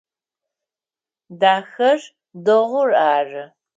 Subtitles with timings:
[1.39, 1.99] Дахэр
[2.43, 3.43] дэгъур ары.